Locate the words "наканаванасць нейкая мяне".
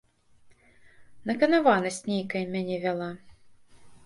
1.31-2.75